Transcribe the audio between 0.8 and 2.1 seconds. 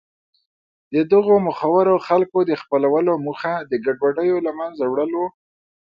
د دغو مخورو